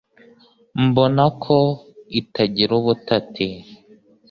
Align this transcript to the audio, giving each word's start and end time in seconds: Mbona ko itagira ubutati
Mbona 0.87 1.23
ko 1.43 1.57
itagira 2.21 2.71
ubutati 2.79 3.47